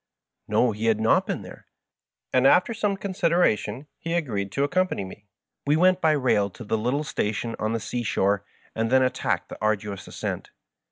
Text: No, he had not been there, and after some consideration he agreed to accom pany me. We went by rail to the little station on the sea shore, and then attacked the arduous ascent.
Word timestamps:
No, 0.47 0.71
he 0.71 0.87
had 0.87 0.99
not 0.99 1.27
been 1.27 1.43
there, 1.43 1.67
and 2.33 2.47
after 2.47 2.73
some 2.73 2.97
consideration 2.97 3.85
he 3.99 4.15
agreed 4.15 4.51
to 4.53 4.67
accom 4.67 4.89
pany 4.89 5.05
me. 5.05 5.27
We 5.67 5.75
went 5.75 6.01
by 6.01 6.13
rail 6.13 6.49
to 6.49 6.63
the 6.63 6.75
little 6.75 7.03
station 7.03 7.55
on 7.59 7.73
the 7.73 7.79
sea 7.79 8.01
shore, 8.01 8.43
and 8.73 8.89
then 8.91 9.03
attacked 9.03 9.49
the 9.49 9.61
arduous 9.61 10.07
ascent. 10.07 10.49